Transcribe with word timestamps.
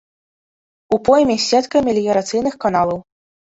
У 0.97 0.99
пойме 1.09 1.37
сетка 1.49 1.83
меліярацыйных 1.89 2.61
каналаў. 2.67 3.07